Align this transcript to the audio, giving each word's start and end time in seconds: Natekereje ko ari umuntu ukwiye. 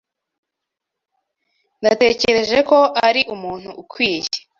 Natekereje 1.83 2.57
ko 2.69 2.77
ari 3.07 3.21
umuntu 3.35 3.69
ukwiye. 3.81 4.27